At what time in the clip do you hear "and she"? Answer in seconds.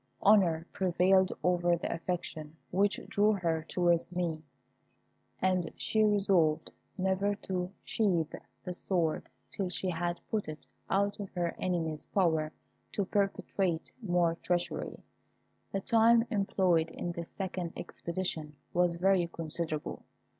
5.39-6.03